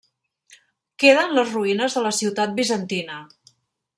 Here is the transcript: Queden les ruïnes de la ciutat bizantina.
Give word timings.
Queden 1.03 1.35
les 1.39 1.51
ruïnes 1.57 1.99
de 1.99 2.03
la 2.07 2.15
ciutat 2.21 2.57
bizantina. 2.61 3.21